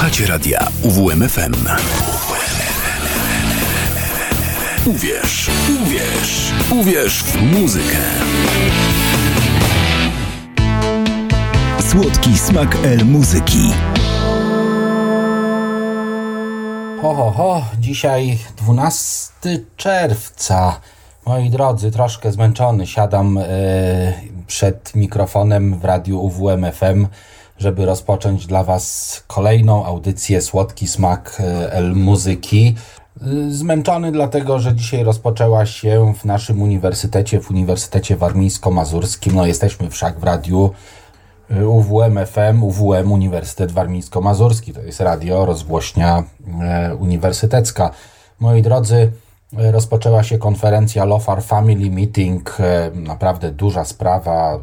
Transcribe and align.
Słuchacie 0.00 0.26
radia 0.26 0.68
UWMFM. 0.82 1.54
Uwierz, 4.86 5.50
uwierz, 5.82 6.52
uwierz 6.70 7.22
w 7.22 7.42
muzykę. 7.42 7.96
Słodki 11.90 12.38
smak 12.38 12.76
El 12.84 13.04
Muzyki. 13.04 13.72
Ho, 17.02 17.14
ho, 17.14 17.30
ho, 17.30 17.64
dzisiaj 17.78 18.38
12 18.56 19.32
czerwca. 19.76 20.80
Moi 21.26 21.50
drodzy, 21.50 21.90
troszkę 21.90 22.32
zmęczony. 22.32 22.86
Siadam 22.86 23.38
e, 23.38 23.44
przed 24.46 24.94
mikrofonem 24.94 25.78
w 25.78 25.84
radiu 25.84 26.20
UWMFM, 26.20 27.06
żeby 27.60 27.86
rozpocząć 27.86 28.46
dla 28.46 28.64
Was 28.64 29.24
kolejną 29.26 29.84
audycję 29.84 30.42
Słodki 30.42 30.86
Smak 30.86 31.36
e, 31.40 31.72
El 31.72 31.94
Muzyki. 31.94 32.74
E, 33.22 33.50
zmęczony 33.50 34.12
dlatego, 34.12 34.58
że 34.58 34.74
dzisiaj 34.74 35.04
rozpoczęła 35.04 35.66
się 35.66 36.14
w 36.18 36.24
naszym 36.24 36.62
uniwersytecie, 36.62 37.40
w 37.40 37.50
Uniwersytecie 37.50 38.16
Warmińsko-Mazurskim. 38.16 39.34
No 39.34 39.46
jesteśmy 39.46 39.90
wszak 39.90 40.18
w 40.18 40.24
radiu 40.24 40.70
UWM 41.66 42.18
FM, 42.26 42.62
UWM 42.62 43.12
Uniwersytet 43.12 43.72
Warmińsko-Mazurski. 43.72 44.72
To 44.72 44.82
jest 44.82 45.00
radio, 45.00 45.46
rozgłośnia 45.46 46.24
uniwersytecka. 46.98 47.90
Moi 48.40 48.62
drodzy, 48.62 49.12
rozpoczęła 49.52 50.22
się 50.22 50.38
konferencja 50.38 51.04
Lofar 51.04 51.42
Family 51.42 51.90
Meeting. 51.90 52.56
E, 52.60 52.90
naprawdę 52.94 53.50
duża 53.50 53.84
sprawa, 53.84 54.58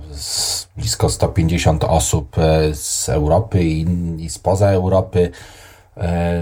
blisko 0.77 1.09
150 1.09 1.83
osób 1.83 2.35
z 2.73 3.09
Europy 3.09 3.63
i, 3.63 3.85
i 4.19 4.29
spoza 4.29 4.69
Europy. 4.69 5.31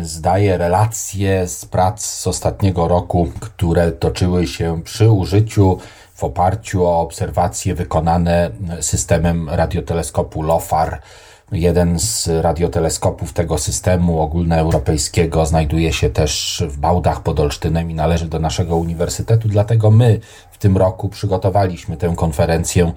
Zdaje 0.01 0.57
relacje 0.57 1.47
z 1.47 1.65
prac 1.65 2.05
z 2.05 2.27
ostatniego 2.27 2.87
roku, 2.87 3.27
które 3.39 3.91
toczyły 3.91 4.47
się 4.47 4.81
przy 4.83 5.11
użyciu 5.11 5.77
w 6.15 6.23
oparciu 6.23 6.85
o 6.85 6.99
obserwacje 6.99 7.75
wykonane 7.75 8.51
systemem 8.81 9.49
radioteleskopu 9.49 10.41
LOFAR. 10.41 11.01
Jeden 11.51 11.99
z 11.99 12.27
radioteleskopów 12.27 13.33
tego 13.33 13.57
systemu 13.57 14.21
ogólnoeuropejskiego 14.21 15.45
znajduje 15.45 15.93
się 15.93 16.09
też 16.09 16.63
w 16.67 16.77
Bałdach 16.77 17.21
pod 17.21 17.39
Olsztynem 17.39 17.91
i 17.91 17.93
należy 17.93 18.27
do 18.27 18.39
naszego 18.39 18.75
uniwersytetu, 18.75 19.47
dlatego 19.47 19.91
my 19.91 20.19
w 20.51 20.57
tym 20.57 20.77
roku 20.77 21.09
przygotowaliśmy 21.09 21.97
tę 21.97 22.13
konferencję. 22.17 22.91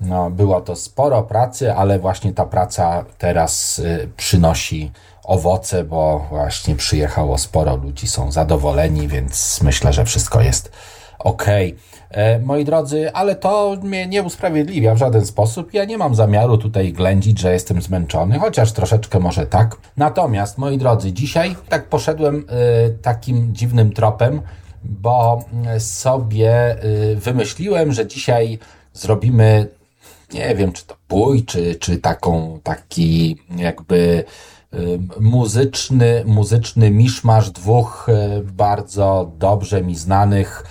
No, 0.00 0.30
było 0.30 0.60
to 0.60 0.76
sporo 0.76 1.22
pracy, 1.22 1.74
ale 1.74 1.98
właśnie 1.98 2.32
ta 2.32 2.46
praca 2.46 3.04
teraz 3.18 3.78
y, 3.78 4.08
przynosi 4.16 4.92
owoce, 5.24 5.84
bo 5.84 6.26
właśnie 6.30 6.76
przyjechało 6.76 7.38
sporo 7.38 7.76
ludzi, 7.76 8.06
są 8.06 8.32
zadowoleni, 8.32 9.08
więc 9.08 9.60
myślę, 9.62 9.92
że 9.92 10.04
wszystko 10.04 10.40
jest 10.40 10.72
ok. 11.18 11.46
E, 12.12 12.38
moi 12.38 12.64
drodzy, 12.64 13.12
ale 13.12 13.36
to 13.36 13.76
mnie 13.82 14.06
nie 14.06 14.22
usprawiedliwia 14.22 14.94
w 14.94 14.98
żaden 14.98 15.26
sposób. 15.26 15.74
Ja 15.74 15.84
nie 15.84 15.98
mam 15.98 16.14
zamiaru 16.14 16.58
tutaj 16.58 16.92
ględzić, 16.92 17.38
że 17.38 17.52
jestem 17.52 17.82
zmęczony, 17.82 18.38
chociaż 18.38 18.72
troszeczkę 18.72 19.20
może 19.20 19.46
tak. 19.46 19.76
Natomiast, 19.96 20.58
moi 20.58 20.78
drodzy, 20.78 21.12
dzisiaj 21.12 21.56
tak 21.68 21.88
poszedłem 21.88 22.36
y, 22.36 22.44
takim 23.02 23.54
dziwnym 23.54 23.92
tropem, 23.92 24.40
bo 24.84 25.44
sobie 25.78 26.84
y, 26.84 27.16
wymyśliłem, 27.16 27.92
że 27.92 28.06
dzisiaj 28.06 28.58
zrobimy, 28.92 29.66
nie 30.34 30.54
wiem, 30.54 30.72
czy 30.72 30.86
to 30.86 30.96
bój, 31.08 31.44
czy, 31.44 31.74
czy 31.74 31.98
taką, 31.98 32.60
taki 32.62 33.36
jakby 33.56 34.24
muzyczny, 35.20 36.22
muzyczny 36.26 36.90
miszmasz 36.90 37.50
dwóch 37.50 38.06
bardzo 38.44 39.32
dobrze 39.38 39.82
mi 39.82 39.96
znanych 39.96 40.64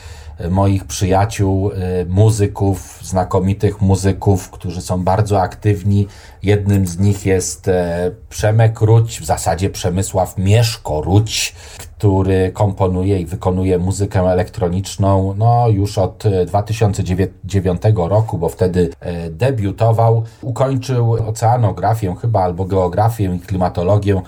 moich 0.49 0.85
przyjaciół, 0.85 1.71
y, 1.71 2.05
muzyków, 2.09 2.99
znakomitych 3.03 3.81
muzyków, 3.81 4.49
którzy 4.49 4.81
są 4.81 5.03
bardzo 5.03 5.41
aktywni. 5.41 6.07
Jednym 6.43 6.87
z 6.87 6.99
nich 6.99 7.25
jest 7.25 7.67
e, 7.67 8.11
Przemek 8.29 8.81
Ruć, 8.81 9.19
w 9.19 9.25
zasadzie 9.25 9.69
Przemysław 9.69 10.37
Mieszko 10.37 11.01
Ruć, 11.01 11.55
który 11.77 12.51
komponuje 12.51 13.19
i 13.19 13.25
wykonuje 13.25 13.77
muzykę 13.77 14.19
elektroniczną 14.19 15.35
no, 15.37 15.67
już 15.69 15.97
od 15.97 16.23
2009 16.47 17.81
e, 17.85 17.91
roku, 17.95 18.37
bo 18.37 18.49
wtedy 18.49 18.89
e, 18.99 19.29
debiutował. 19.29 20.23
Ukończył 20.41 21.13
oceanografię 21.13 22.15
chyba 22.21 22.43
albo 22.43 22.65
geografię 22.65 23.35
i 23.35 23.39
klimatologię 23.39 24.21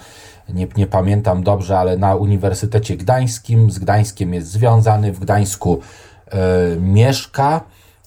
nie, 0.50 0.68
nie 0.78 0.88
pamiętam 0.88 1.44
dobrze, 1.44 1.80
ale 1.80 1.98
na 1.98 2.16
Uniwersytecie 2.16 2.98
Gdańskim, 2.98 3.72
z 3.72 3.80
Gdańskiem 3.80 4.34
jest 4.34 4.48
związany, 4.48 5.12
w 5.12 5.20
Gdańsku 5.20 5.80
e, 6.32 6.38
mieszka. 6.80 7.62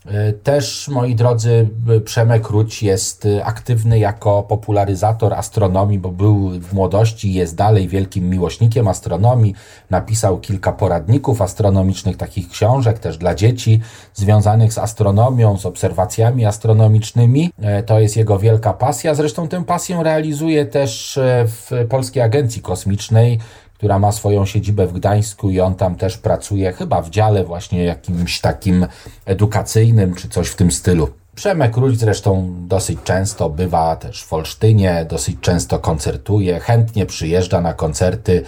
E, 0.06 0.32
też, 0.32 0.88
moi 0.88 1.14
drodzy, 1.14 1.68
Przemek 2.04 2.48
Ruć 2.48 2.82
jest 2.82 3.28
aktywny 3.44 3.98
jako 3.98 4.42
popularyzator 4.42 5.34
astronomii, 5.34 5.98
bo 5.98 6.08
był 6.08 6.50
w 6.60 6.72
młodości 6.72 7.28
i 7.28 7.34
jest 7.34 7.56
dalej 7.56 7.88
wielkim 7.88 8.30
miłośnikiem 8.30 8.88
astronomii. 8.88 9.54
Napisał 9.90 10.38
kilka 10.38 10.72
poradników 10.72 11.42
astronomicznych, 11.42 12.16
takich 12.16 12.48
książek 12.48 12.98
też 12.98 13.18
dla 13.18 13.34
dzieci, 13.34 13.80
związanych 14.14 14.72
z 14.72 14.78
astronomią, 14.78 15.58
z 15.58 15.66
obserwacjami 15.66 16.46
astronomicznymi. 16.46 17.50
E, 17.60 17.82
to 17.82 18.00
jest 18.00 18.16
jego 18.16 18.38
wielka 18.38 18.72
pasja. 18.72 19.14
Zresztą 19.14 19.48
tę 19.48 19.64
pasję 19.64 20.02
realizuje 20.02 20.66
też 20.66 21.18
e, 21.18 21.44
w 21.46 21.70
Polskiej 21.88 22.22
Agencji 22.22 22.62
Kosmicznej, 22.62 23.38
która 23.76 23.98
ma 23.98 24.12
swoją 24.12 24.46
siedzibę 24.46 24.86
w 24.86 24.92
Gdańsku 24.92 25.50
i 25.50 25.60
on 25.60 25.74
tam 25.74 25.96
też 25.96 26.18
pracuje, 26.18 26.72
chyba 26.72 27.02
w 27.02 27.10
dziale 27.10 27.44
właśnie 27.44 27.84
jakimś 27.84 28.40
takim 28.40 28.86
edukacyjnym 29.26 30.14
czy 30.14 30.28
coś 30.28 30.48
w 30.48 30.56
tym 30.56 30.70
stylu. 30.70 31.08
Przemek 31.34 31.76
Ruś 31.76 31.96
zresztą 31.96 32.54
dosyć 32.68 32.98
często 33.04 33.50
bywa 33.50 33.96
też 33.96 34.24
w 34.24 34.32
Olsztynie, 34.32 35.06
dosyć 35.10 35.36
często 35.40 35.78
koncertuje, 35.78 36.60
chętnie 36.60 37.06
przyjeżdża 37.06 37.60
na 37.60 37.74
koncerty, 37.74 38.42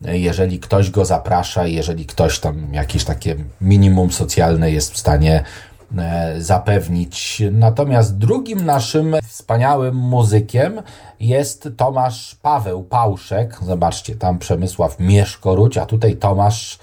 jeżeli 0.00 0.58
ktoś 0.58 0.90
go 0.90 1.04
zaprasza, 1.04 1.66
jeżeli 1.66 2.06
ktoś 2.06 2.38
tam 2.38 2.74
jakieś 2.74 3.04
takie 3.04 3.36
minimum 3.60 4.12
socjalne 4.12 4.70
jest 4.70 4.92
w 4.92 4.98
stanie 4.98 5.44
zapewnić. 6.38 7.42
Natomiast 7.52 8.18
drugim 8.18 8.66
naszym 8.66 9.16
wspaniałym 9.26 9.94
muzykiem 9.94 10.82
jest 11.20 11.68
Tomasz 11.76 12.34
Paweł 12.34 12.84
Pałszek. 12.84 13.58
Zobaczcie, 13.62 14.16
tam 14.16 14.38
Przemysław 14.38 15.00
Mieszkoruć, 15.00 15.78
a 15.78 15.86
tutaj 15.86 16.16
Tomasz 16.16 16.78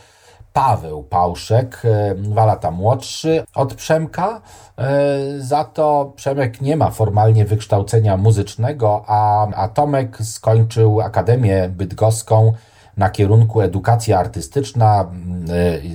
Paweł 0.53 1.03
Pałszek, 1.03 1.81
e, 1.85 2.15
dwa 2.15 2.45
lata 2.45 2.71
młodszy 2.71 3.43
od 3.55 3.73
Przemka. 3.73 4.41
E, 4.77 5.19
za 5.39 5.63
to 5.63 6.13
Przemek 6.15 6.61
nie 6.61 6.77
ma 6.77 6.91
formalnie 6.91 7.45
wykształcenia 7.45 8.17
muzycznego, 8.17 9.03
a, 9.07 9.47
a 9.47 9.67
Tomek 9.67 10.17
skończył 10.23 11.01
Akademię 11.01 11.69
Bydgoską 11.69 12.53
na 12.97 13.09
kierunku 13.09 13.61
edukacja 13.61 14.19
artystyczna 14.19 15.05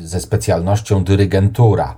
ze 0.03 0.21
specjalnością 0.21 1.05
dyrygentura 1.05 1.97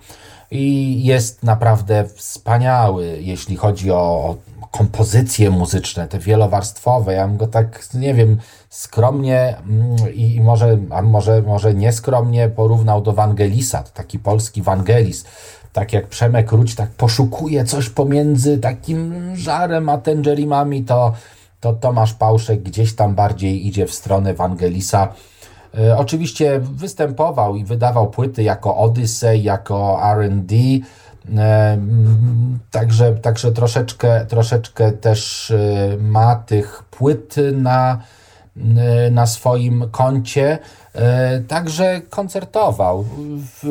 i 0.52 1.04
jest 1.04 1.42
naprawdę 1.42 2.04
wspaniały, 2.08 3.18
jeśli 3.20 3.56
chodzi 3.56 3.90
o 3.90 4.36
kompozycje 4.70 5.50
muzyczne, 5.50 6.08
te 6.08 6.18
wielowarstwowe. 6.18 7.14
Ja 7.14 7.28
bym 7.28 7.36
go 7.36 7.46
tak, 7.46 7.88
nie 7.94 8.14
wiem, 8.14 8.38
skromnie 8.70 9.56
mm, 9.68 10.14
i 10.14 10.40
może, 10.40 10.78
a 10.90 11.02
może, 11.02 11.42
może 11.42 11.74
nieskromnie 11.74 12.48
porównał 12.48 13.02
do 13.02 13.12
Wangelisa, 13.12 13.82
taki 13.82 14.18
polski 14.18 14.62
Wangelis. 14.62 15.24
Tak 15.72 15.92
jak 15.92 16.06
Przemek 16.06 16.52
Ruć 16.52 16.74
tak 16.74 16.90
poszukuje 16.90 17.64
coś 17.64 17.88
pomiędzy 17.88 18.58
takim 18.58 19.30
żarem 19.36 19.88
a 19.88 19.98
tangerimami, 19.98 20.84
to, 20.84 21.12
to 21.60 21.72
Tomasz 21.72 22.14
Pałszek 22.14 22.62
gdzieś 22.62 22.94
tam 22.94 23.14
bardziej 23.14 23.66
idzie 23.66 23.87
w 23.87 23.94
stronę 23.94 24.34
Wangelisa 24.34 25.08
oczywiście 25.96 26.60
występował 26.60 27.56
i 27.56 27.64
wydawał 27.64 28.10
płyty 28.10 28.42
jako 28.42 28.76
Odyssey, 28.76 29.42
jako 29.42 30.00
RD. 30.14 30.54
E, 31.36 31.78
także, 32.70 33.14
także 33.14 33.52
troszeczkę, 33.52 34.26
troszeczkę 34.26 34.92
też 34.92 35.50
e, 35.50 35.96
ma 35.98 36.36
tych 36.36 36.82
płyt 36.90 37.36
na, 37.52 37.98
na 39.10 39.26
swoim 39.26 39.84
koncie. 39.90 40.58
Także 41.48 42.00
koncertował 42.10 43.04
w, 43.38 43.64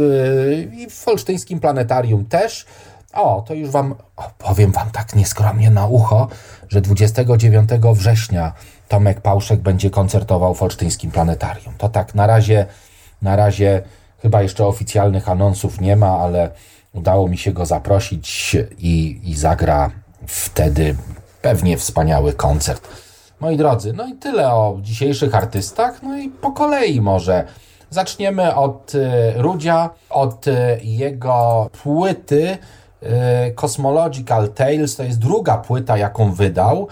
i 0.73 0.89
w 0.89 1.07
Olsztyńskim 1.07 1.59
Planetarium 1.59 2.25
też. 2.25 2.65
O, 3.13 3.43
to 3.47 3.53
już 3.53 3.69
Wam 3.69 3.95
powiem 4.37 4.71
Wam 4.71 4.91
tak 4.91 5.15
nieskromnie 5.15 5.69
na 5.69 5.87
ucho, 5.87 6.27
że 6.69 6.81
29 6.81 7.69
września 7.93 8.53
Tomek 8.91 9.21
Pałszek 9.21 9.59
będzie 9.59 9.89
koncertował 9.89 10.53
w 10.53 10.63
Olsztyńskim 10.63 11.11
Planetarium. 11.11 11.73
To 11.77 11.89
tak, 11.89 12.15
na 12.15 12.27
razie, 12.27 12.65
na 13.21 13.35
razie 13.35 13.81
chyba 14.21 14.41
jeszcze 14.41 14.65
oficjalnych 14.65 15.29
anonsów 15.29 15.81
nie 15.81 15.95
ma, 15.95 16.17
ale 16.19 16.49
udało 16.93 17.27
mi 17.27 17.37
się 17.37 17.51
go 17.51 17.65
zaprosić 17.65 18.57
i, 18.77 19.21
i 19.23 19.35
zagra 19.35 19.91
wtedy 20.27 20.95
pewnie 21.41 21.77
wspaniały 21.77 22.33
koncert. 22.33 22.87
Moi 23.39 23.57
drodzy, 23.57 23.93
no 23.93 24.07
i 24.07 24.13
tyle 24.13 24.53
o 24.53 24.77
dzisiejszych 24.81 25.35
artystach, 25.35 26.03
no 26.03 26.17
i 26.17 26.29
po 26.29 26.51
kolei 26.51 27.01
może. 27.01 27.43
Zaczniemy 27.89 28.55
od 28.55 28.91
Rudzia, 29.35 29.89
od 30.09 30.45
jego 30.83 31.69
płyty 31.83 32.57
Cosmological 33.55 34.49
Tales, 34.49 34.95
to 34.95 35.03
jest 35.03 35.19
druga 35.19 35.57
płyta, 35.57 35.97
jaką 35.97 36.33
wydał. 36.33 36.87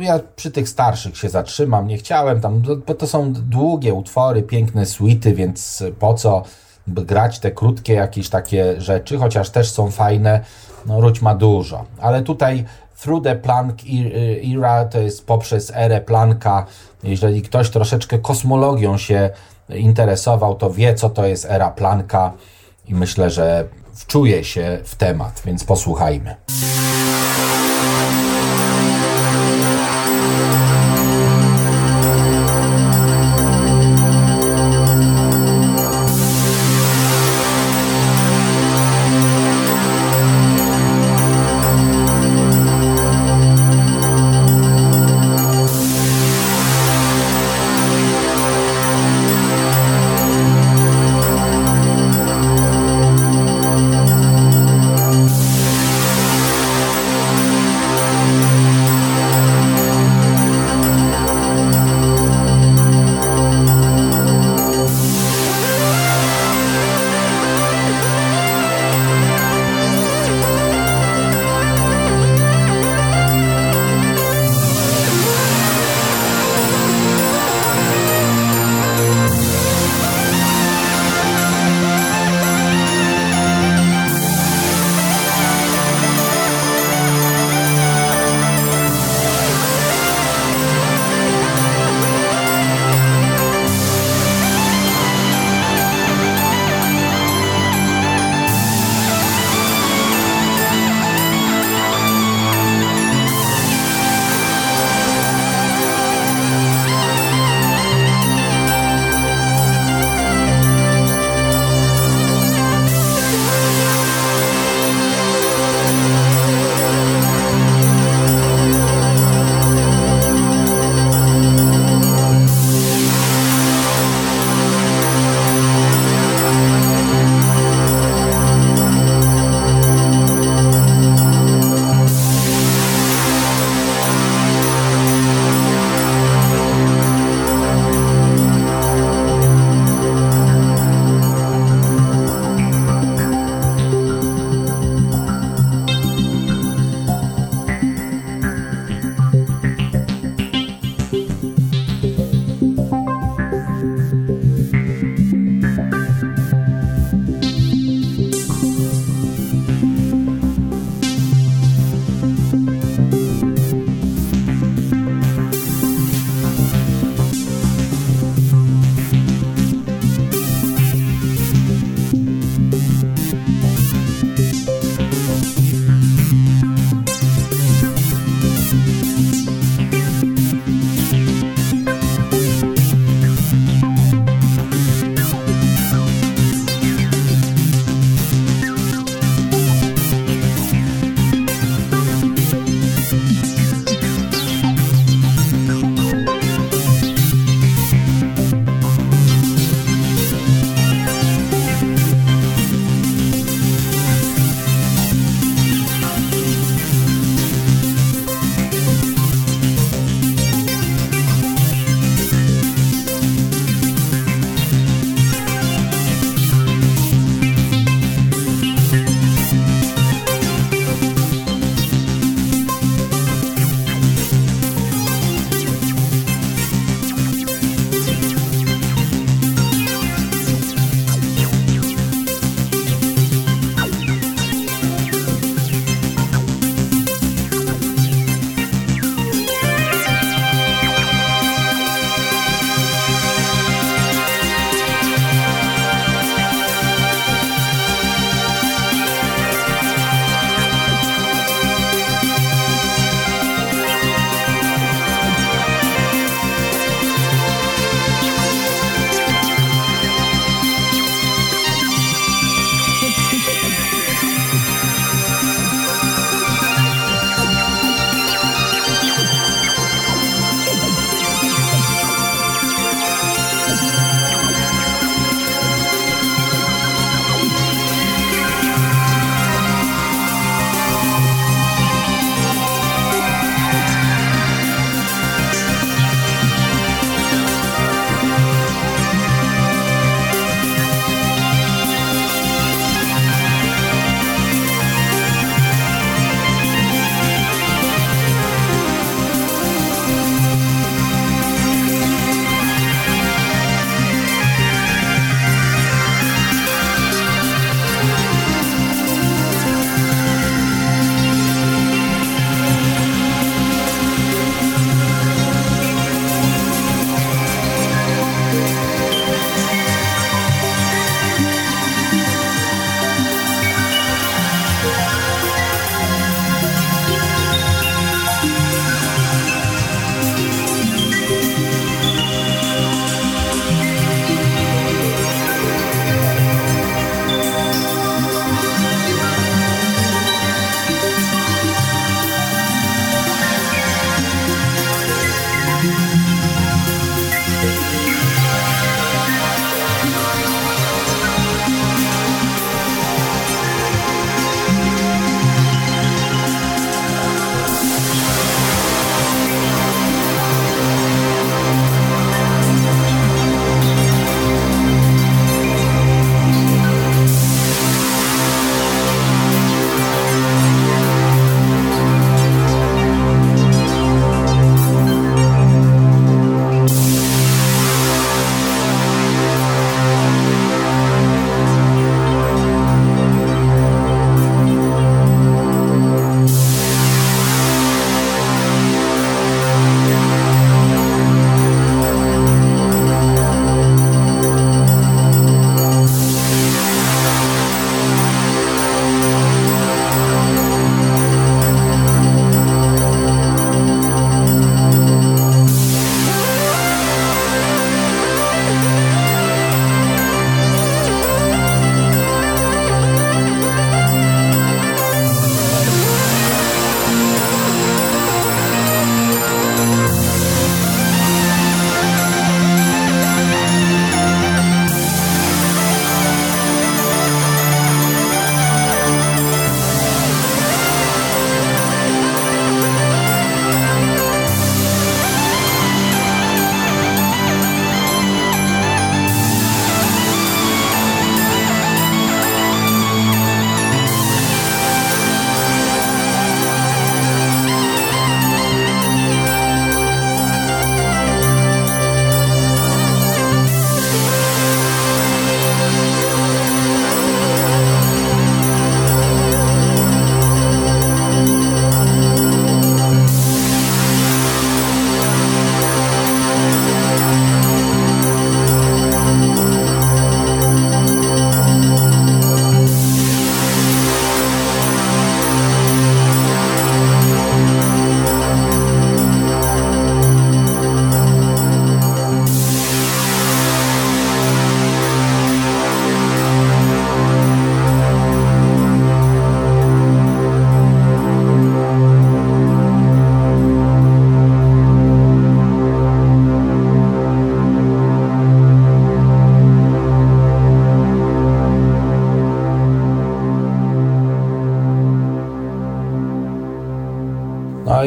Ja 0.00 0.20
przy 0.36 0.50
tych 0.50 0.68
starszych 0.68 1.16
się 1.16 1.28
zatrzymam, 1.28 1.86
nie 1.86 1.98
chciałem 1.98 2.40
tam, 2.40 2.62
bo 2.86 2.94
to 2.94 3.06
są 3.06 3.32
długie 3.32 3.94
utwory, 3.94 4.42
piękne 4.42 4.86
suity, 4.86 5.34
więc 5.34 5.84
po 5.98 6.14
co 6.14 6.42
grać 6.86 7.38
te 7.38 7.50
krótkie 7.50 7.92
jakieś 7.92 8.28
takie 8.28 8.80
rzeczy, 8.80 9.18
chociaż 9.18 9.50
też 9.50 9.70
są 9.70 9.90
fajne, 9.90 10.40
no 10.86 11.00
Ruć 11.00 11.22
ma 11.22 11.34
dużo. 11.34 11.84
Ale 12.00 12.22
tutaj 12.22 12.64
Through 13.02 13.24
the 13.24 13.36
Planck 13.36 13.82
Era 14.54 14.84
to 14.84 14.98
jest 14.98 15.26
poprzez 15.26 15.72
erę 15.74 16.00
Plancka. 16.00 16.66
Jeżeli 17.02 17.42
ktoś 17.42 17.70
troszeczkę 17.70 18.18
kosmologią 18.18 18.98
się 18.98 19.30
interesował, 19.68 20.54
to 20.54 20.70
wie, 20.70 20.94
co 20.94 21.10
to 21.10 21.26
jest 21.26 21.44
era 21.44 21.70
Plancka 21.70 22.32
i 22.86 22.94
myślę, 22.94 23.30
że 23.30 23.68
wczuje 23.94 24.44
się 24.44 24.78
w 24.84 24.94
temat, 24.94 25.42
więc 25.44 25.64
posłuchajmy. 25.64 26.36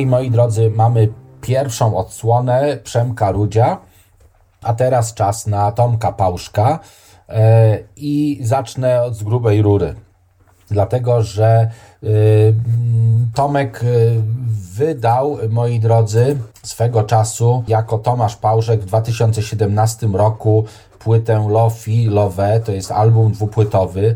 I 0.02 0.06
moi 0.06 0.32
drodzy, 0.32 0.72
mamy 0.76 1.14
pierwszą 1.42 1.98
odsłonę 1.98 2.78
Przemka 2.84 3.32
Rudzia, 3.32 3.78
a 4.64 4.74
teraz 4.74 5.14
czas 5.14 5.48
na 5.48 5.72
Tomka 5.72 6.12
Pałszka 6.12 6.80
e, 7.30 7.78
i 7.96 8.40
zacznę 8.44 9.04
od 9.04 9.16
z 9.16 9.24
grubej 9.24 9.62
rury. 9.62 9.96
Dlatego, 10.72 11.24
że 11.24 11.72
y, 12.04 12.54
Tomek 13.36 13.84
y, 13.84 14.22
wydał, 14.76 15.38
moi 15.50 15.80
drodzy, 15.80 16.38
swego 16.64 17.04
czasu 17.04 17.64
jako 17.68 17.98
Tomasz 17.98 18.36
Pałszek 18.36 18.82
w 18.82 18.86
2017 18.86 20.08
roku 20.08 20.66
płytę 21.00 21.48
Lofi 21.50 22.06
Love, 22.06 22.60
to 22.60 22.72
jest 22.72 22.92
album 22.92 23.32
dwupłytowy. 23.32 24.16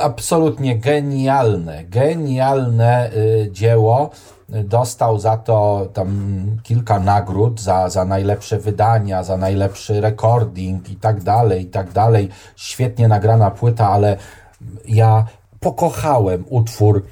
Absolutnie 0.00 0.78
genialne, 0.78 1.84
genialne 1.84 3.10
dzieło. 3.50 4.10
Dostał 4.48 5.18
za 5.18 5.36
to 5.36 5.88
tam 5.92 6.10
kilka 6.62 7.00
nagród, 7.00 7.60
za, 7.60 7.88
za 7.88 8.04
najlepsze 8.04 8.58
wydania, 8.58 9.22
za 9.22 9.36
najlepszy 9.36 10.00
recording 10.00 10.90
i 10.90 10.96
tak 10.96 11.22
dalej, 11.22 11.62
i 11.62 11.66
tak 11.66 11.92
dalej. 11.92 12.28
Świetnie 12.56 13.08
nagrana 13.08 13.50
płyta, 13.50 13.90
ale 13.90 14.16
ja 14.88 15.26
pokochałem 15.60 16.44
utwór 16.48 17.02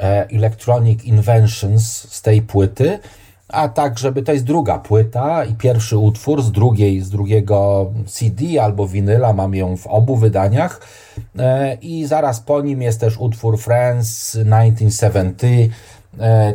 e, 0.00 0.28
Electronic 0.30 1.04
Inventions 1.04 2.12
z 2.12 2.22
tej 2.22 2.42
płyty, 2.42 2.98
a 3.48 3.68
tak, 3.68 3.98
żeby 3.98 4.22
to 4.22 4.32
jest 4.32 4.44
druga 4.44 4.78
płyta 4.78 5.44
i 5.44 5.54
pierwszy 5.54 5.98
utwór 5.98 6.42
z 6.42 6.52
drugiej, 6.52 7.00
z 7.00 7.10
drugiego 7.10 7.90
CD 8.06 8.62
albo 8.62 8.88
winyla, 8.88 9.32
mam 9.32 9.54
ją 9.54 9.76
w 9.76 9.86
obu 9.86 10.16
wydaniach 10.16 10.80
e, 11.38 11.74
i 11.74 12.06
zaraz 12.06 12.40
po 12.40 12.60
nim 12.60 12.82
jest 12.82 13.00
też 13.00 13.18
utwór 13.18 13.58
Friends 13.58 14.30
1970, 14.30 15.42
E, 15.42 15.68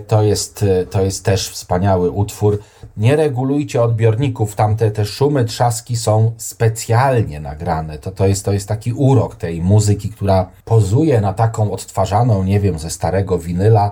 to 0.07 0.23
jest, 0.23 0.63
e, 0.63 0.85
to 0.85 1.01
jest 1.01 1.25
też 1.25 1.49
wspaniały 1.49 2.11
utwór. 2.11 2.59
Nie 2.97 3.15
regulujcie 3.15 3.81
odbiorników, 3.81 4.55
tamte 4.55 4.91
te 4.91 5.05
szumy, 5.05 5.45
trzaski 5.45 5.97
są 5.97 6.31
specjalnie 6.37 7.39
nagrane. 7.39 7.97
To, 7.97 8.11
to, 8.11 8.27
jest, 8.27 8.45
to 8.45 8.53
jest 8.53 8.67
taki 8.67 8.93
urok 8.93 9.35
tej 9.35 9.61
muzyki, 9.61 10.09
która 10.09 10.49
pozuje 10.65 11.21
na 11.21 11.33
taką 11.33 11.71
odtwarzaną, 11.71 12.43
nie 12.43 12.59
wiem, 12.59 12.79
ze 12.79 12.89
starego 12.89 13.39
winyla. 13.39 13.91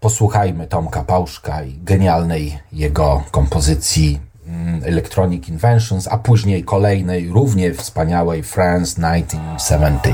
Posłuchajmy 0.00 0.66
Tomka 0.66 1.02
Pałszka 1.02 1.62
i 1.62 1.78
genialnej 1.82 2.58
jego 2.72 3.22
kompozycji 3.30 4.20
mm, 4.46 4.82
Electronic 4.84 5.48
Inventions, 5.48 6.08
a 6.08 6.18
później 6.18 6.64
kolejnej, 6.64 7.28
równie 7.28 7.74
wspaniałej 7.74 8.42
France 8.42 8.94
1970. 8.94 10.06
I 10.06 10.10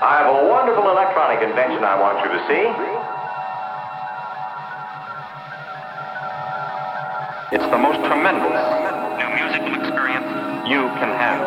have 0.00 0.26
a 0.26 0.48
wonderful 0.48 0.90
electronic 0.90 1.42
invention 1.50 1.82
I 1.84 2.00
want 2.00 2.18
you 2.24 2.38
to 2.38 2.46
see. 2.48 2.97
It's 7.50 7.64
the 7.64 7.78
most 7.78 8.04
tremendous 8.04 8.44
new 9.16 9.28
musical 9.40 9.72
experience 9.80 10.68
you 10.68 10.84
can 11.00 11.16
have. 11.16 11.40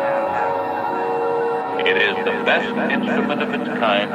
It 1.86 1.96
is 1.96 2.16
the 2.24 2.42
best 2.42 2.66
instrument 2.90 3.40
of 3.40 3.54
its 3.54 3.68
kind 3.78 4.10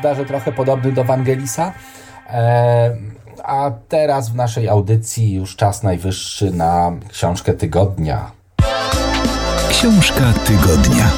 prawda, 0.00 0.22
że 0.22 0.28
trochę 0.28 0.52
podobny 0.52 0.92
do 0.92 1.04
Wangelisa. 1.04 1.72
E, 2.30 2.96
a 3.44 3.70
teraz 3.88 4.30
w 4.30 4.34
naszej 4.34 4.68
audycji 4.68 5.34
już 5.34 5.56
czas 5.56 5.82
najwyższy 5.82 6.50
na 6.50 6.92
książkę 7.08 7.54
tygodnia. 7.54 8.30
Książka 9.70 10.32
tygodnia. 10.46 11.10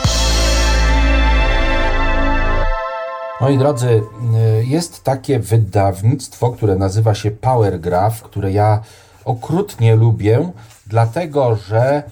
Moi 3.41 3.59
drodzy, 3.59 3.89
y, 3.89 4.65
jest 4.65 5.05
takie 5.05 5.39
wydawnictwo, 5.39 6.51
które 6.51 6.77
nazywa 6.77 7.15
się 7.15 7.31
Powergraph, 7.31 8.23
które 8.23 8.53
ja 8.53 8.81
okrutnie 9.25 9.97
lubię, 9.97 10.51
dlatego 10.87 11.57
że 11.57 12.03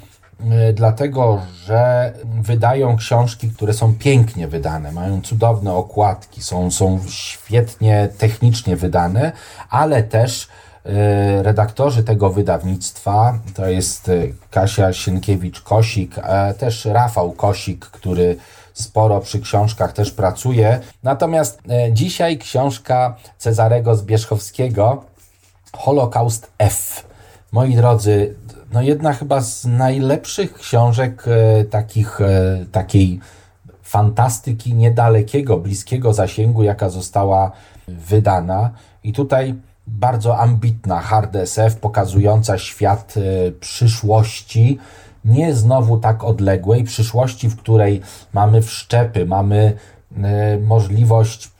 dlatego, 0.74 1.40
że 1.64 2.12
wydają 2.42 2.96
książki, 2.96 3.50
które 3.50 3.72
są 3.72 3.94
pięknie 3.94 4.48
wydane, 4.48 4.92
mają 4.92 5.20
cudowne 5.20 5.74
okładki, 5.74 6.42
są, 6.42 6.70
są 6.70 7.00
świetnie 7.08 8.08
technicznie 8.18 8.76
wydane, 8.76 9.32
ale 9.70 10.02
też 10.02 10.42
y, 10.42 11.42
redaktorzy 11.42 12.04
tego 12.04 12.30
wydawnictwa, 12.30 13.38
to 13.54 13.68
jest 13.68 14.10
Kasia 14.50 14.92
Sienkiewicz-Kosik, 14.92 16.08
też 16.58 16.84
Rafał 16.84 17.32
Kosik, 17.32 17.86
który 17.86 18.36
sporo 18.80 19.20
przy 19.20 19.40
książkach 19.40 19.92
też 19.92 20.10
pracuje. 20.10 20.80
Natomiast 21.02 21.60
e, 21.70 21.92
dzisiaj 21.92 22.38
książka 22.38 23.16
Cezarego 23.38 23.96
Zbierzchowskiego 23.96 25.04
Holokaust 25.72 26.50
F. 26.58 27.06
Moi 27.52 27.74
drodzy, 27.74 28.34
no 28.72 28.82
jedna 28.82 29.12
chyba 29.12 29.40
z 29.40 29.64
najlepszych 29.64 30.54
książek 30.54 31.24
e, 31.26 31.64
takich, 31.64 32.20
e, 32.20 32.66
takiej 32.72 33.20
fantastyki 33.82 34.74
niedalekiego, 34.74 35.56
bliskiego 35.56 36.12
zasięgu, 36.12 36.62
jaka 36.62 36.90
została 36.90 37.52
wydana. 37.88 38.70
I 39.04 39.12
tutaj 39.12 39.54
bardzo 39.86 40.38
ambitna 40.38 41.00
hard 41.00 41.36
SF, 41.36 41.76
pokazująca 41.76 42.58
świat 42.58 43.14
przyszłości, 43.60 44.78
nie 45.24 45.54
znowu 45.54 45.98
tak 45.98 46.24
odległej 46.24 46.84
przyszłości, 46.84 47.48
w 47.48 47.56
której 47.56 48.00
mamy 48.32 48.62
wszczepy, 48.62 49.26
mamy 49.26 49.76
e, 50.16 50.58
możliwość 50.58 51.50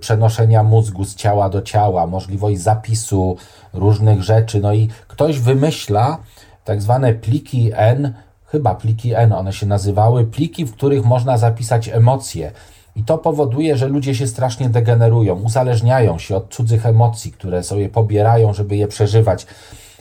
przenoszenia 0.00 0.62
mózgu 0.62 1.04
z 1.04 1.14
ciała 1.14 1.48
do 1.48 1.62
ciała, 1.62 2.06
możliwość 2.06 2.60
zapisu 2.60 3.36
różnych 3.72 4.22
rzeczy. 4.22 4.60
No 4.60 4.72
i 4.72 4.88
ktoś 5.08 5.38
wymyśla 5.38 6.18
tak 6.64 6.82
zwane 6.82 7.14
pliki 7.14 7.70
N, 7.74 8.12
chyba 8.46 8.74
pliki 8.74 9.14
N 9.14 9.32
one 9.32 9.52
się 9.52 9.66
nazywały, 9.66 10.24
pliki, 10.24 10.64
w 10.64 10.72
których 10.72 11.04
można 11.04 11.38
zapisać 11.38 11.88
emocje. 11.88 12.52
I 12.96 13.04
to 13.04 13.18
powoduje, 13.18 13.76
że 13.76 13.88
ludzie 13.88 14.14
się 14.14 14.26
strasznie 14.26 14.68
degenerują, 14.68 15.34
uzależniają 15.34 16.18
się 16.18 16.36
od 16.36 16.54
cudzych 16.54 16.86
emocji, 16.86 17.32
które 17.32 17.62
sobie 17.62 17.88
pobierają, 17.88 18.52
żeby 18.52 18.76
je 18.76 18.88
przeżywać. 18.88 19.46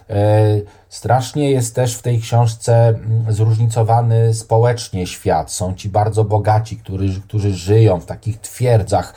E, 0.10 0.62
strasznie 0.90 1.52
jest 1.52 1.76
też 1.76 1.96
w 1.96 2.02
tej 2.02 2.20
książce 2.20 2.88
mm, 2.88 3.34
zróżnicowany 3.34 4.34
społecznie 4.34 5.08
świat. 5.08 5.52
Są 5.52 5.76
ci 5.76 5.90
bardzo 5.90 6.24
bogaci, 6.24 6.78
którzy, 6.78 7.22
którzy 7.22 7.54
żyją 7.54 8.00
w 8.00 8.06
takich 8.06 8.40
twierdzach, 8.40 9.14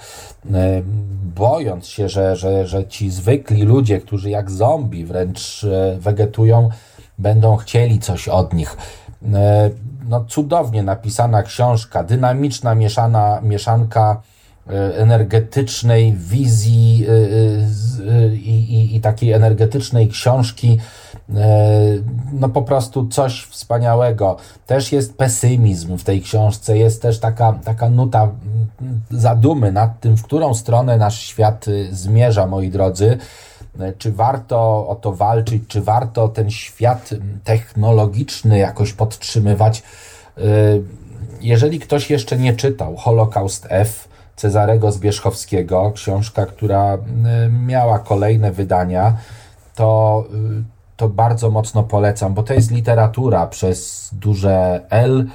e, 0.53 0.83
bojąc 1.35 1.87
się, 1.87 2.09
że, 2.09 2.37
że, 2.37 2.67
że 2.67 2.87
ci 2.87 3.11
zwykli 3.11 3.63
ludzie, 3.63 4.01
którzy 4.01 4.31
jak 4.31 4.51
zombie 4.51 5.05
wręcz 5.05 5.65
e, 5.65 5.97
wegetują, 5.99 6.69
będą 7.19 7.57
chcieli 7.57 7.99
coś 7.99 8.29
od 8.29 8.53
nich. 8.53 8.77
No, 10.09 10.25
cudownie 10.25 10.83
napisana 10.83 11.43
książka, 11.43 12.05
dynamiczna 12.05 12.75
mieszana, 12.75 13.41
mieszanka 13.43 14.23
E, 14.71 14.97
energetycznej 14.97 16.13
wizji 16.13 17.07
e, 17.09 17.13
e, 17.13 18.35
i, 18.35 18.75
i, 18.75 18.97
i, 18.97 19.01
takiej 19.01 19.33
energetycznej 19.33 20.09
książki, 20.09 20.79
no 22.33 22.49
po 22.49 22.63
prostu 22.63 23.09
coś 23.09 23.43
wspaniałego. 23.43 24.37
Też 24.67 24.93
jest 24.93 25.17
pesymizm 25.17 25.97
w 25.97 26.05
tej 26.05 26.23
książce, 26.23 26.79
jest 26.79 27.03
też 27.03 27.19
taka, 27.19 27.53
taka 27.65 27.91
nuta 27.91 28.29
zadumy 29.11 29.73
nad 29.73 30.01
tym, 30.01 30.17
w 30.17 30.23
którą 30.23 30.55
stronę 30.55 30.99
nasz 30.99 31.21
świat 31.21 31.67
zmierza, 31.91 32.47
moi 32.47 32.71
drodzy. 32.71 33.19
Czy 33.99 34.13
warto 34.13 34.89
o 34.89 34.95
to 34.95 35.13
walczyć, 35.13 35.63
czy 35.69 35.81
warto 35.81 36.29
ten 36.29 36.51
świat 36.51 37.11
technologiczny 37.45 38.59
jakoś 38.59 38.93
podtrzymywać? 38.93 39.83
Jeżeli 41.41 41.81
ktoś 41.81 42.11
jeszcze 42.11 42.37
nie 42.37 42.53
czytał 42.53 42.97
Holocaust 42.97 43.67
F, 43.71 44.09
Cezarego 44.37 44.93
Zbierzchowskiego, 44.93 45.93
książka, 45.95 46.47
która 46.47 46.95
y, 46.95 46.99
miała 47.67 47.99
kolejne 47.99 48.53
wydania, 48.53 49.17
to, 49.75 50.25
to 50.97 51.09
bardzo 51.09 51.51
mocno 51.51 51.83
polecam, 51.83 52.35
bo 52.35 52.43
to 52.43 52.55
jest 52.55 52.71
literatura 52.71 53.47
przez 53.47 54.11
duże 54.13 54.81
L, 54.91 55.27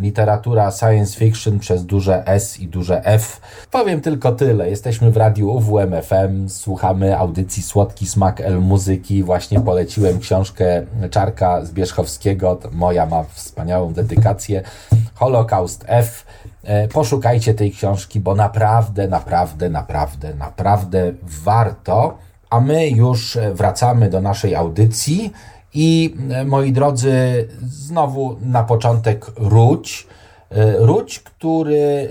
literatura 0.00 0.70
science 0.70 1.18
fiction 1.18 1.58
przez 1.58 1.86
duże 1.86 2.26
S 2.26 2.60
i 2.60 2.68
duże 2.68 3.04
F. 3.04 3.40
Powiem 3.70 4.00
tylko 4.00 4.32
tyle. 4.32 4.70
Jesteśmy 4.70 5.10
w 5.10 5.16
radiu 5.16 5.50
UWMFM, 5.50 6.48
słuchamy 6.48 7.18
audycji 7.18 7.62
Słodki 7.62 8.06
Smak 8.06 8.40
L 8.40 8.60
Muzyki. 8.60 9.22
Właśnie 9.22 9.60
poleciłem 9.60 10.18
książkę 10.18 10.86
Czarka 11.10 11.64
Zbierzchowskiego. 11.64 12.58
Moja 12.72 13.06
ma 13.06 13.22
wspaniałą 13.22 13.92
dedykację. 13.92 14.62
Holokaust 15.14 15.84
F. 15.88 16.24
E, 16.64 16.88
poszukajcie 16.88 17.54
tej 17.54 17.72
książki, 17.72 18.20
bo 18.20 18.34
naprawdę, 18.34 19.08
naprawdę, 19.08 19.70
naprawdę, 19.70 20.34
naprawdę 20.34 21.12
warto. 21.22 22.18
A 22.50 22.60
my 22.60 22.88
już 22.88 23.38
wracamy 23.54 24.10
do 24.10 24.20
naszej 24.20 24.54
audycji. 24.54 25.32
I 25.80 26.14
e, 26.30 26.44
moi 26.44 26.72
drodzy, 26.72 27.48
znowu 27.68 28.36
na 28.42 28.62
początek 28.62 29.26
Ruć. 29.36 30.06
E, 30.50 30.76
Ruć, 30.78 31.20
który 31.20 32.08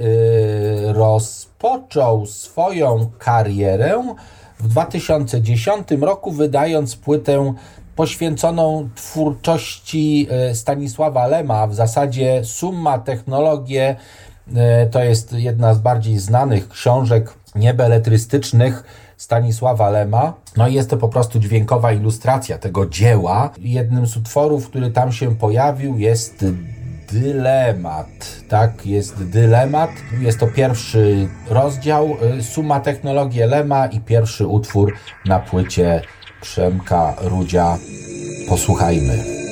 rozpoczął 0.86 2.25
swoją 2.25 3.10
karierę 3.19 4.15
w 4.60 4.67
2010 4.67 5.88
roku, 6.01 6.32
wydając 6.32 6.95
płytę 6.95 7.53
poświęconą 7.95 8.89
twórczości 8.95 10.27
Stanisława 10.53 11.27
Lema, 11.27 11.67
w 11.67 11.75
zasadzie 11.75 12.41
Summa 12.43 12.99
Technologie 12.99 13.95
E, 14.56 14.88
to 14.88 15.03
jest 15.03 15.34
jedna 15.34 15.73
z 15.73 15.80
bardziej 15.80 16.17
znanych 16.19 16.69
książek 16.69 17.34
niebeletrystycznych 17.56 18.84
Stanisława 19.17 19.89
Lema. 19.89 20.34
No 20.58 20.67
i 20.67 20.73
jest 20.73 20.89
to 20.89 20.97
po 20.97 21.10
prostu 21.10 21.39
dźwiękowa 21.39 21.91
ilustracja 21.91 22.58
tego 22.58 22.86
dzieła. 22.86 23.49
Jednym 23.60 24.08
z 24.08 24.17
utworów, 24.17 24.69
który 24.69 24.91
tam 24.91 25.12
się 25.12 25.36
pojawił 25.36 25.97
jest 25.97 26.45
dylemat. 27.12 28.08
Tak, 28.49 28.86
jest 28.86 29.23
dylemat. 29.23 29.89
Jest 30.19 30.39
to 30.39 30.47
pierwszy 30.47 31.27
rozdział 31.49 32.17
e, 32.39 32.43
Suma 32.43 32.80
Technologii 32.80 33.41
Lema 33.41 33.88
i 33.88 33.99
pierwszy 33.99 34.47
utwór 34.47 34.93
na 35.25 35.39
płycie 35.39 36.01
Przemka 36.41 37.15
Rudzia. 37.21 37.77
Posłuchajmy. 38.49 39.46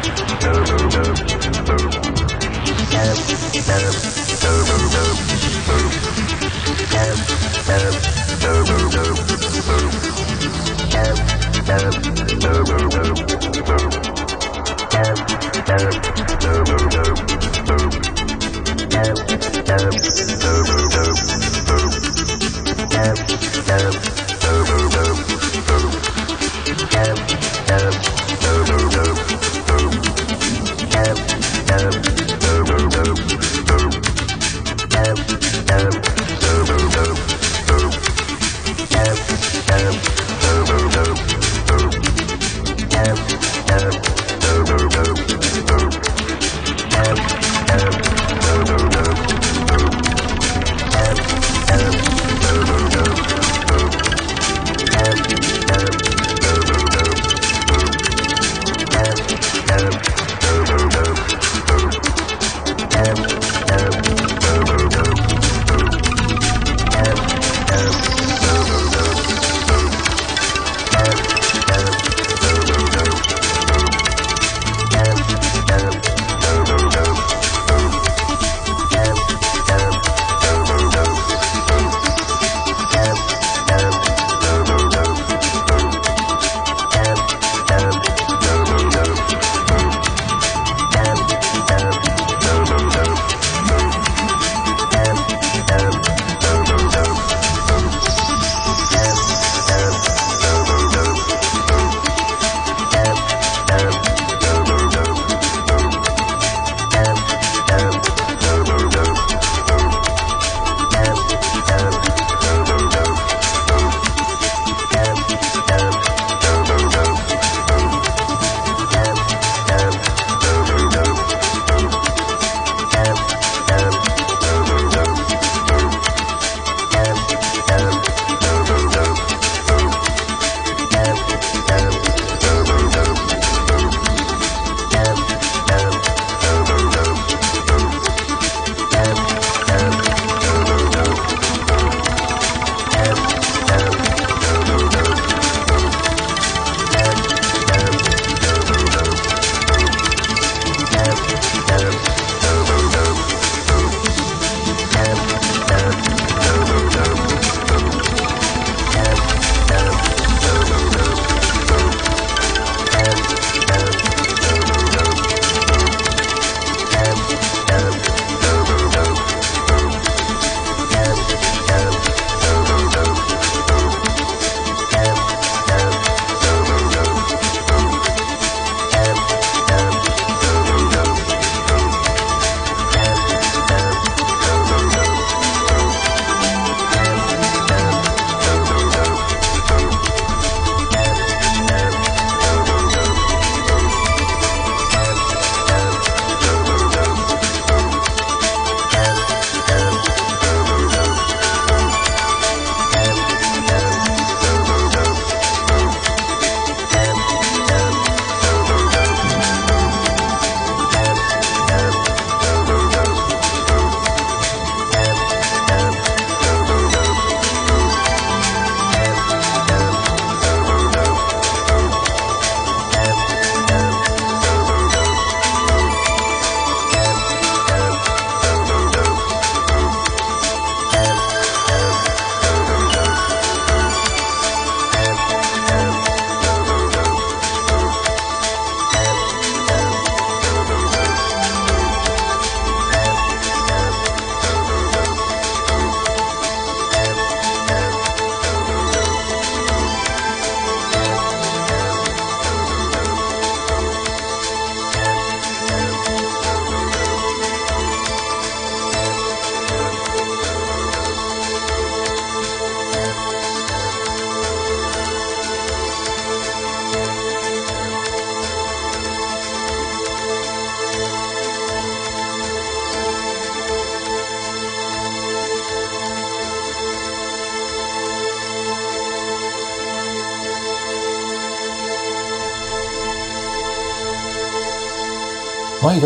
Thank 0.00 0.42
you. 4.82 4.87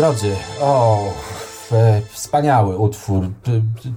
Drodzy, 0.03 0.35
o, 0.61 0.99
wspaniały 2.09 2.77
utwór. 2.77 3.29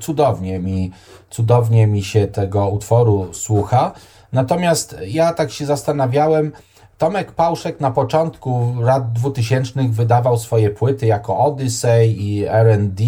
Cudownie 0.01 0.59
mi, 0.59 0.93
cudownie 1.31 1.87
mi 1.87 2.03
się 2.03 2.27
tego 2.27 2.69
utworu 2.69 3.35
słucha. 3.35 3.93
Natomiast 4.33 4.97
ja 5.07 5.33
tak 5.33 5.51
się 5.51 5.67
zastanawiałem, 5.67 6.53
Tomek 6.99 7.33
Pałszek 7.33 7.81
na 7.81 7.91
początku 7.91 8.75
lat 8.81 9.13
2000 9.13 9.89
wydawał 9.89 10.39
swoje 10.39 10.71
płyty 10.71 11.07
jako 11.07 11.39
Odyssey 11.39 12.23
i 12.23 12.45
R&D, 12.45 13.05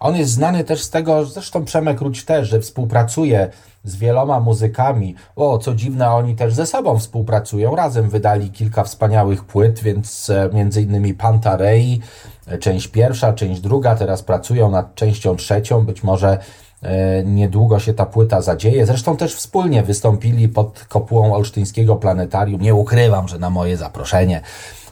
On 0.00 0.16
jest 0.16 0.32
znany 0.32 0.64
też 0.64 0.82
z 0.82 0.90
tego, 0.90 1.24
zresztą 1.24 1.64
Przemek 1.64 2.00
Ruć 2.00 2.24
też, 2.24 2.48
że 2.48 2.60
współpracuje 2.60 3.50
z 3.84 3.96
wieloma 3.96 4.40
muzykami. 4.40 5.14
O, 5.36 5.58
co 5.58 5.74
dziwne, 5.74 6.10
oni 6.10 6.36
też 6.36 6.54
ze 6.54 6.66
sobą 6.66 6.98
współpracują. 6.98 7.76
Razem 7.76 8.10
wydali 8.10 8.50
kilka 8.50 8.84
wspaniałych 8.84 9.44
płyt, 9.44 9.80
więc 9.80 10.30
e, 10.30 10.50
między 10.52 10.82
innymi 10.82 11.14
Pantarei, 11.14 12.00
e, 12.46 12.58
część 12.58 12.88
pierwsza, 12.88 13.32
część 13.32 13.60
druga, 13.60 13.96
teraz 13.96 14.22
pracują 14.22 14.70
nad 14.70 14.94
częścią 14.94 15.36
trzecią. 15.36 15.86
Być 15.86 16.02
może 16.02 16.38
e, 16.82 17.24
niedługo 17.24 17.78
się 17.78 17.94
ta 17.94 18.06
płyta 18.06 18.42
zadzieje. 18.42 18.86
Zresztą 18.86 19.16
też 19.16 19.34
wspólnie 19.34 19.82
wystąpili 19.82 20.48
pod 20.48 20.84
kopułą 20.88 21.34
Olsztyńskiego 21.34 21.96
Planetarium. 21.96 22.60
Nie 22.60 22.74
ukrywam, 22.74 23.28
że 23.28 23.38
na 23.38 23.50
moje 23.50 23.76
zaproszenie 23.76 24.40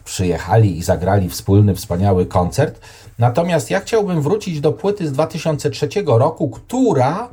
przyjechali 0.05 0.79
i 0.79 0.83
zagrali 0.83 1.29
wspólny, 1.29 1.75
wspaniały 1.75 2.27
koncert. 2.27 2.81
Natomiast 3.19 3.71
ja 3.71 3.81
chciałbym 3.81 4.23
wrócić 4.23 4.61
do 4.61 4.73
płyty 4.73 5.09
z 5.09 5.13
2003 5.13 5.89
roku, 6.07 6.51
która 6.51 7.29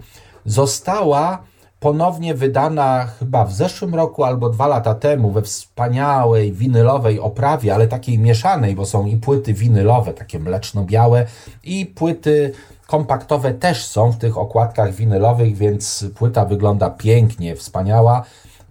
została 0.45 1.43
ponownie 1.79 2.33
wydana 2.33 3.05
chyba 3.19 3.45
w 3.45 3.53
zeszłym 3.53 3.95
roku 3.95 4.23
albo 4.23 4.49
dwa 4.49 4.67
lata 4.67 4.95
temu 4.95 5.31
we 5.31 5.41
wspaniałej 5.41 6.51
winylowej 6.51 7.19
oprawie, 7.19 7.75
ale 7.75 7.87
takiej 7.87 8.19
mieszanej, 8.19 8.75
bo 8.75 8.85
są 8.85 9.05
i 9.05 9.17
płyty 9.17 9.53
winylowe, 9.53 10.13
takie 10.13 10.39
mleczno-białe, 10.39 11.25
i 11.63 11.85
płyty 11.85 12.53
kompaktowe 12.87 13.53
też 13.53 13.85
są 13.85 14.11
w 14.11 14.17
tych 14.17 14.37
okładkach 14.37 14.93
winylowych, 14.93 15.57
więc 15.57 16.05
płyta 16.15 16.45
wygląda 16.45 16.89
pięknie, 16.89 17.55
wspaniała. 17.55 18.23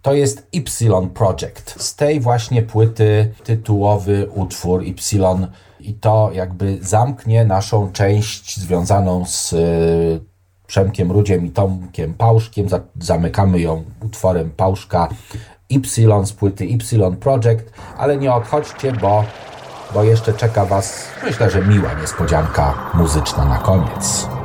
To 0.03 0.15
jest 0.15 0.49
Y 0.53 1.09
Project. 1.15 1.83
Z 1.83 1.97
tej 1.97 2.21
właśnie 2.21 2.63
płyty 2.63 3.33
tytułowy 3.45 4.29
utwór 4.35 4.83
Y 4.83 5.49
i 5.81 5.95
to 5.95 6.31
jakby 6.33 6.79
zamknie 6.81 7.45
naszą 7.45 7.93
część 7.93 8.61
związaną 8.61 9.25
z 9.27 9.55
Przemkiem 10.69 11.13
Rudziem 11.13 11.47
i 11.47 11.51
Tomkiem 11.51 12.15
Pałszkiem. 12.15 12.67
Zamykamy 13.01 13.61
ją 13.61 13.85
utworem 14.05 14.51
Pałszka 14.51 15.09
Y 15.71 16.27
z 16.27 16.33
płyty 16.33 16.65
Y 16.65 17.17
Project, 17.21 17.73
ale 17.99 18.17
nie 18.17 18.33
odchodźcie, 18.33 18.93
bo, 18.93 19.25
bo 19.95 20.05
jeszcze 20.05 20.33
czeka 20.33 20.65
Was, 20.65 21.09
myślę, 21.25 21.51
że 21.51 21.63
miła 21.63 21.95
niespodzianka 21.95 22.91
muzyczna 22.95 23.45
na 23.45 23.59
koniec. 23.59 24.38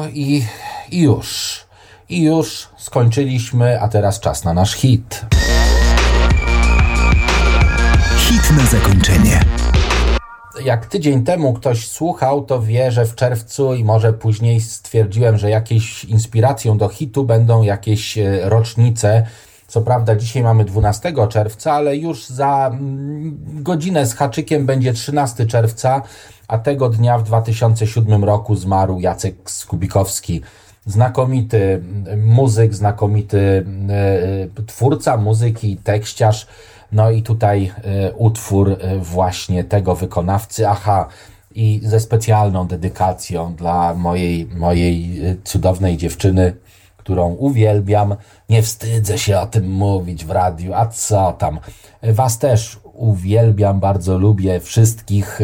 No 0.00 0.08
i, 0.08 0.44
i 0.90 1.00
już. 1.00 1.60
I 2.08 2.22
już 2.22 2.68
skończyliśmy, 2.78 3.80
a 3.80 3.88
teraz 3.88 4.20
czas 4.20 4.44
na 4.44 4.54
nasz 4.54 4.74
hit. 4.74 5.26
Hit 8.16 8.56
na 8.56 8.66
zakończenie. 8.66 9.40
Jak 10.64 10.86
tydzień 10.86 11.24
temu 11.24 11.52
ktoś 11.52 11.88
słuchał, 11.88 12.44
to 12.44 12.62
wie, 12.62 12.92
że 12.92 13.06
w 13.06 13.14
czerwcu 13.14 13.74
i 13.74 13.84
może 13.84 14.12
później 14.12 14.60
stwierdziłem, 14.60 15.38
że 15.38 15.50
jakieś 15.50 16.04
inspiracją 16.04 16.78
do 16.78 16.88
hitu 16.88 17.24
będą 17.24 17.62
jakieś 17.62 18.18
e, 18.18 18.40
rocznice. 18.48 19.26
Co 19.66 19.80
prawda 19.80 20.16
dzisiaj 20.16 20.42
mamy 20.42 20.64
12 20.64 21.12
czerwca, 21.28 21.72
ale 21.72 21.96
już 21.96 22.26
za 22.26 22.70
mm, 22.72 23.09
godzinę 23.62 24.06
z 24.06 24.14
haczykiem 24.14 24.66
będzie 24.66 24.92
13 24.92 25.46
czerwca, 25.46 26.02
a 26.48 26.58
tego 26.58 26.88
dnia 26.88 27.18
w 27.18 27.22
2007 27.22 28.24
roku 28.24 28.56
zmarł 28.56 29.00
Jacek 29.00 29.50
Skubikowski. 29.50 30.42
Znakomity 30.86 31.82
muzyk, 32.16 32.74
znakomity 32.74 33.66
e, 34.58 34.62
twórca 34.66 35.16
muzyki, 35.16 35.76
tekściarz. 35.76 36.46
No 36.92 37.10
i 37.10 37.22
tutaj 37.22 37.72
e, 37.84 38.12
utwór 38.12 38.70
e, 38.70 38.98
właśnie 38.98 39.64
tego 39.64 39.94
wykonawcy. 39.94 40.68
Aha, 40.68 41.08
i 41.54 41.80
ze 41.84 42.00
specjalną 42.00 42.66
dedykacją 42.66 43.54
dla 43.54 43.94
mojej, 43.94 44.46
mojej 44.46 45.20
cudownej 45.44 45.96
dziewczyny, 45.96 46.56
którą 46.96 47.32
uwielbiam. 47.32 48.16
Nie 48.48 48.62
wstydzę 48.62 49.18
się 49.18 49.38
o 49.38 49.46
tym 49.46 49.72
mówić 49.72 50.24
w 50.24 50.30
radiu, 50.30 50.74
a 50.74 50.86
co 50.86 51.32
tam. 51.32 51.58
Was 52.02 52.38
też 52.38 52.80
uwielbiam, 53.00 53.80
bardzo 53.80 54.18
lubię 54.18 54.60
wszystkich. 54.60 55.40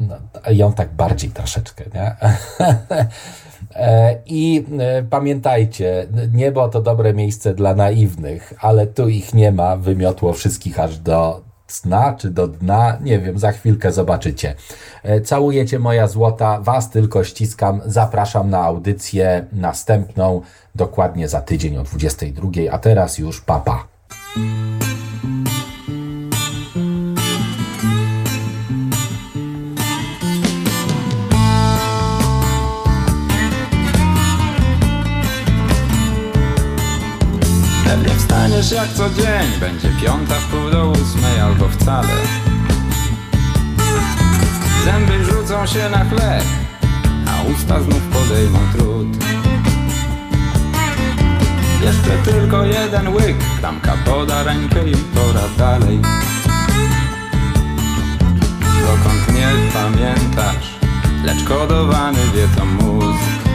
No, 0.00 0.16
ją 0.50 0.72
tak 0.72 0.92
bardziej 0.92 1.30
troszeczkę, 1.30 1.84
nie? 1.94 2.16
E, 3.74 4.18
I 4.26 4.64
e, 4.78 5.02
pamiętajcie, 5.02 6.06
niebo 6.32 6.68
to 6.68 6.82
dobre 6.82 7.14
miejsce 7.14 7.54
dla 7.54 7.74
naiwnych, 7.74 8.52
ale 8.60 8.86
tu 8.86 9.08
ich 9.08 9.34
nie 9.34 9.52
ma, 9.52 9.76
wymiotło 9.76 10.32
wszystkich 10.32 10.80
aż 10.80 10.98
do 10.98 11.40
dna 11.84 12.14
czy 12.18 12.30
do 12.30 12.48
dna, 12.48 12.98
nie 13.00 13.18
wiem, 13.18 13.38
za 13.38 13.52
chwilkę 13.52 13.92
zobaczycie. 13.92 14.54
E, 15.02 15.20
całujecie 15.20 15.78
moja 15.78 16.08
złota, 16.08 16.60
was 16.60 16.90
tylko 16.90 17.24
ściskam, 17.24 17.80
zapraszam 17.86 18.50
na 18.50 18.64
audycję 18.64 19.46
następną, 19.52 20.40
dokładnie 20.74 21.28
za 21.28 21.40
tydzień 21.40 21.76
o 21.76 21.82
22, 21.82 22.50
a 22.70 22.78
teraz 22.78 23.18
już 23.18 23.40
papa. 23.40 23.88
Jak 38.72 38.92
co 38.92 39.10
dzień, 39.10 39.60
będzie 39.60 39.88
piąta 40.02 40.34
w 40.34 40.44
pół 40.44 40.70
do 40.70 40.90
ósmej 40.90 41.40
albo 41.40 41.68
wcale. 41.68 42.08
Zęby 44.84 45.24
rzucą 45.24 45.66
się 45.66 45.90
na 45.90 46.04
chleb, 46.04 46.44
a 47.26 47.52
usta 47.52 47.80
znów 47.80 48.02
podejmą 48.02 48.58
trud. 48.72 49.08
Jeszcze 51.82 52.32
tylko 52.32 52.64
jeden 52.64 53.08
łyk, 53.08 53.36
klamka 53.58 53.92
poda 54.04 54.42
rękę 54.42 54.90
i 54.90 54.96
pora 54.96 55.48
dalej. 55.58 56.00
Dokąd 58.80 59.34
nie 59.34 59.48
pamiętasz, 59.72 60.78
lecz 61.24 61.44
kodowany 61.44 62.20
wie 62.34 62.48
to 62.56 62.64
mózg 62.64 63.47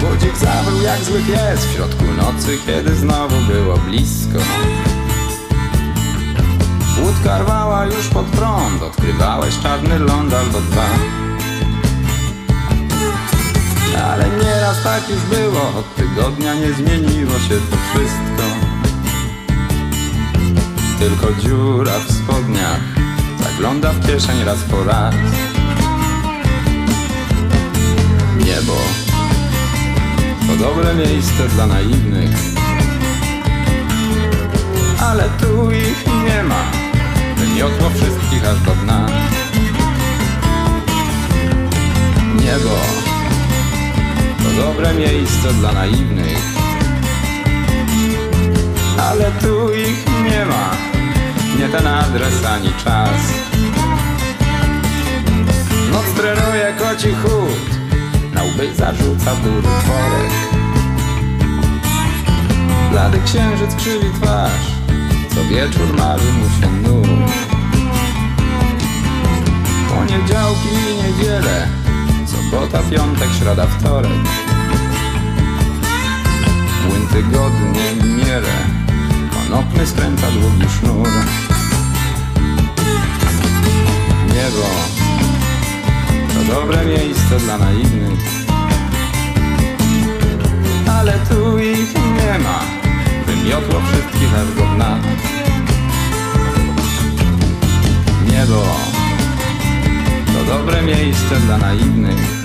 Budzik 0.00 0.36
zawył 0.36 0.82
jak 0.82 1.04
zły 1.04 1.20
pies 1.20 1.64
w 1.64 1.74
środku 1.74 2.04
nocy, 2.04 2.58
kiedy 2.66 2.96
znowu 2.96 3.36
było 3.40 3.76
blisko. 3.76 4.38
Łódka 7.02 7.38
rwała 7.38 7.86
już 7.86 8.08
pod 8.08 8.26
prąd, 8.26 8.82
odkrywałeś 8.82 9.58
czarny 9.62 9.98
ląd 9.98 10.34
albo 10.34 10.60
dwa. 10.60 10.88
Ale 14.12 14.24
nieraz 14.28 14.82
tak 14.82 15.08
już 15.08 15.38
było, 15.38 15.62
od 15.78 15.94
tygodnia 15.94 16.54
nie 16.54 16.72
zmieniło 16.72 17.32
się 17.38 17.54
to 17.70 17.76
wszystko. 17.90 18.44
Tylko 20.98 21.40
dziura 21.40 21.98
w 21.98 22.12
spodniach 22.12 22.80
zagląda 23.42 23.92
w 23.92 24.06
kieszeń 24.06 24.44
raz 24.44 24.58
po 24.58 24.84
raz. 24.84 25.14
Niebo 28.38 29.07
to 30.48 30.56
dobre 30.56 30.94
miejsce 30.94 31.48
dla 31.48 31.66
naiwnych. 31.66 32.36
Ale 35.00 35.24
tu 35.40 35.70
ich 35.70 36.06
nie 36.06 36.42
ma. 36.42 36.62
Wymiotło 37.36 37.90
wszystkich 37.90 38.44
aż 38.44 38.60
do 38.60 38.74
dna. 38.74 39.06
Niebo. 42.40 42.76
To 44.38 44.62
dobre 44.62 44.94
miejsce 44.94 45.52
dla 45.52 45.72
naiwnych. 45.72 46.42
Ale 49.10 49.30
tu 49.42 49.74
ich 49.74 50.06
nie 50.30 50.44
ma. 50.44 50.70
Nie 51.58 51.68
ten 51.68 51.86
adres 51.86 52.44
ani 52.46 52.72
czas. 52.84 53.20
Noc 55.92 56.04
trenuje 56.16 56.74
koci 56.78 57.14
chód 57.14 57.77
na 58.58 58.64
łby 58.64 58.74
zarzuca 58.74 59.34
bury 59.34 59.62
worek 59.62 60.32
Blady 62.90 63.18
księżyc 63.24 63.74
krzywi 63.74 64.06
twarz 64.22 64.72
Co 65.34 65.44
wieczór 65.44 65.96
marzy 65.98 66.32
mu 66.32 66.48
się 66.60 66.72
nur 66.72 67.08
Poniedziałki 69.88 70.68
i 70.68 71.02
niedzielę 71.02 71.68
Sobota, 72.26 72.82
piątek, 72.90 73.28
środa, 73.38 73.66
wtorek. 73.66 74.12
Młyn 76.88 77.06
tygodnie 77.06 78.14
miele 78.16 78.54
Konopny 79.34 79.86
skręca 79.86 80.26
długi 80.30 80.72
sznur. 80.78 81.08
Niebo 84.26 84.68
to 86.34 86.54
dobre 86.54 86.86
miejsce 86.86 87.38
dla 87.38 87.58
naiwnych 87.58 88.37
Ale 91.08 91.18
tu 91.24 91.58
ich 91.58 91.94
nie 91.94 92.38
ma. 92.38 92.60
Wymiotło 93.26 93.80
wszystkich 93.80 94.34
aż 94.34 94.54
do 94.56 94.74
dna. 94.74 94.98
Niebo. 98.32 98.62
To 100.26 100.56
dobre 100.56 100.82
miejsce 100.82 101.36
dla 101.46 101.58
naiwnych. 101.58 102.44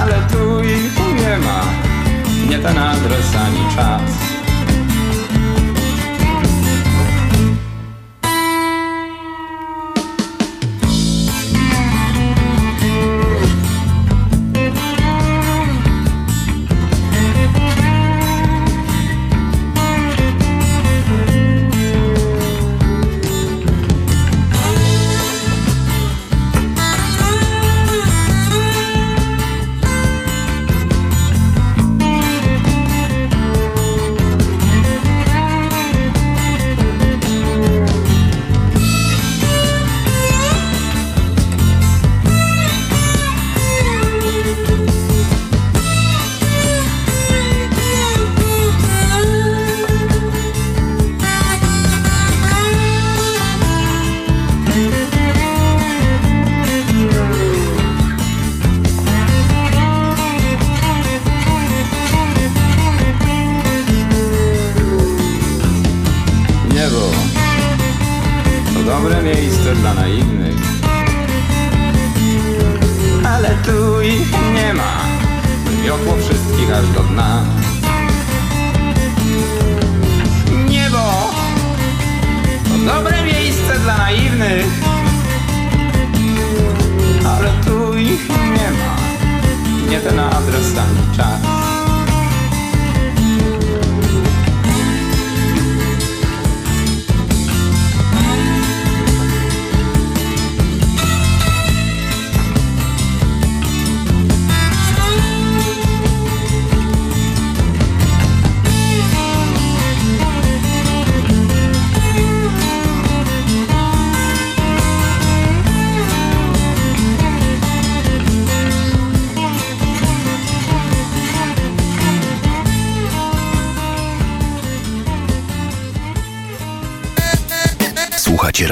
Ale 0.00 0.14
tu 0.32 0.60
ich 0.60 0.98
nie 1.22 1.38
ma. 1.38 1.60
Nie 2.48 2.58
ten 2.58 2.78
adres 2.78 3.36
ani 3.36 3.76
czas 3.76 4.21